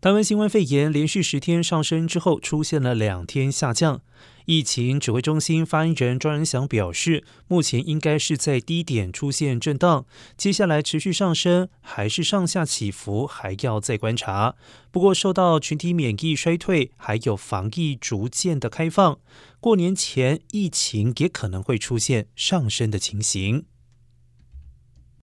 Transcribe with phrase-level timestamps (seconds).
[0.00, 4.00] 台湾新冠肺炎连续十天上升之后出现了两天下降。
[4.46, 10.06] 疫情指挥中心发言人庄仁祥表示目前应该是在低点出现震荡
[10.38, 14.54] 接下来持续上升还是上下起伏还要再观察。
[14.90, 19.18] 不过受到群体免疫衰退还有防疫逐渐的开放
[19.60, 23.66] 过年前疫情也可能会出现上升的情形。